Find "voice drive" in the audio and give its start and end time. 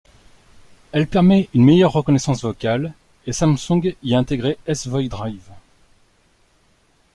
4.87-5.51